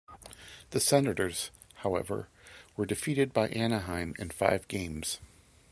The 0.71 0.79
Senators, 0.79 1.51
however, 1.75 2.27
were 2.75 2.87
defeated 2.87 3.33
by 3.33 3.49
Anaheim 3.49 4.15
in 4.17 4.31
five 4.31 4.67
games. 4.67 5.19